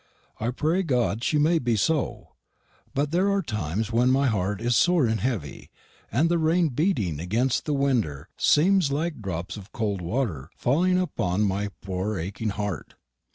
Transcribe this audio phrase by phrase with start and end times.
[0.39, 2.29] I pray God she may be so.
[2.95, 5.69] Butt theire are times whenn my harte is sore and heavy;
[6.11, 11.41] and the rane beeting agenst the winder semes lik dropps of cold worter falling uponn
[11.43, 12.95] my pore aking harte.